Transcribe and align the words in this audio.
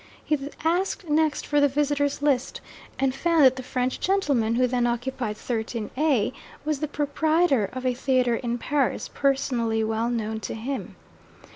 He 0.25 0.35
asked 0.63 1.07
next 1.09 1.45
for 1.45 1.61
the 1.61 1.67
Visitors' 1.67 2.23
List; 2.23 2.59
and 2.97 3.13
found 3.13 3.43
that 3.45 3.55
the 3.55 3.61
French 3.61 3.99
gentleman 3.99 4.55
who 4.55 4.65
then 4.65 4.87
occupied 4.87 5.37
'13 5.37 5.91
A,' 5.95 6.33
was 6.65 6.79
the 6.79 6.87
proprietor 6.87 7.69
of 7.71 7.85
a 7.85 7.93
theatre 7.93 8.37
in 8.37 8.57
Paris, 8.57 9.11
personally 9.13 9.83
well 9.83 10.09
known 10.09 10.39
to 10.39 10.55
him. 10.55 10.95